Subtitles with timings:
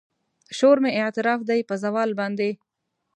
[0.57, 2.49] شور مې اعتراف دی په زوال باندې